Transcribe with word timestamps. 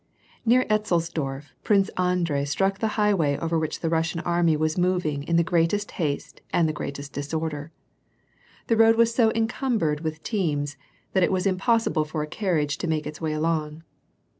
Near 0.47 0.65
Etzelsdorf, 0.67 1.51
Prince 1.63 1.89
Andrei 1.95 2.43
struck 2.45 2.79
the 2.79 2.87
highway 2.97 3.37
over 3.37 3.59
which 3.59 3.81
the 3.81 3.89
Russian 3.91 4.19
army 4.21 4.57
was 4.57 4.75
moving 4.75 5.21
in 5.21 5.35
the 5.35 5.43
greatest 5.43 5.91
haste 5.91 6.41
and 6.51 6.67
the 6.67 6.73
greatest 6.73 7.13
disorder. 7.13 7.71
The 8.65 8.77
road 8.77 8.95
was 8.95 9.13
so 9.13 9.31
encumbered 9.35 9.99
with 9.99 10.23
teams, 10.23 10.75
that 11.13 11.21
it 11.21 11.31
was 11.31 11.45
impossible 11.45 12.03
for 12.05 12.23
a 12.23 12.25
carriage 12.27 12.79
to 12.79 12.87
make 12.87 13.05
its 13.05 13.21
way 13.21 13.33
along. 13.33 13.83